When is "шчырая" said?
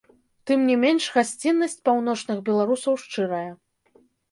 3.05-3.47